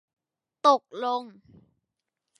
[0.65, 1.23] ตกลง